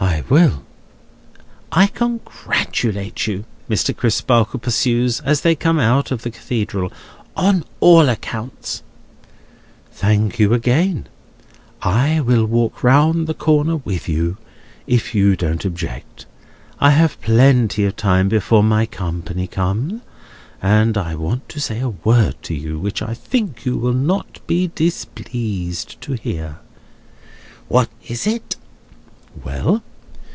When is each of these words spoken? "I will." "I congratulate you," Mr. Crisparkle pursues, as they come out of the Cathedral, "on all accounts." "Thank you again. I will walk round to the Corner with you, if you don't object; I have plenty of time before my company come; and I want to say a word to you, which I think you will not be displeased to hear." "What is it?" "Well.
"I 0.00 0.24
will." 0.28 0.64
"I 1.70 1.86
congratulate 1.86 3.28
you," 3.28 3.44
Mr. 3.70 3.96
Crisparkle 3.96 4.58
pursues, 4.58 5.20
as 5.20 5.42
they 5.42 5.54
come 5.54 5.78
out 5.78 6.10
of 6.10 6.22
the 6.22 6.30
Cathedral, 6.32 6.92
"on 7.36 7.64
all 7.78 8.08
accounts." 8.08 8.82
"Thank 9.92 10.38
you 10.40 10.54
again. 10.54 11.06
I 11.82 12.20
will 12.20 12.44
walk 12.46 12.82
round 12.82 13.14
to 13.14 13.24
the 13.26 13.34
Corner 13.34 13.76
with 13.76 14.08
you, 14.08 14.36
if 14.88 15.14
you 15.14 15.36
don't 15.36 15.64
object; 15.64 16.26
I 16.80 16.90
have 16.90 17.20
plenty 17.20 17.84
of 17.84 17.94
time 17.94 18.28
before 18.28 18.64
my 18.64 18.86
company 18.86 19.46
come; 19.46 20.02
and 20.60 20.98
I 20.98 21.14
want 21.14 21.48
to 21.50 21.60
say 21.60 21.78
a 21.78 21.90
word 21.90 22.34
to 22.42 22.54
you, 22.54 22.76
which 22.78 23.02
I 23.02 23.14
think 23.14 23.64
you 23.64 23.76
will 23.76 23.92
not 23.94 24.44
be 24.48 24.68
displeased 24.74 26.00
to 26.00 26.14
hear." 26.14 26.58
"What 27.68 27.88
is 28.08 28.26
it?" 28.26 28.56
"Well. 29.44 29.82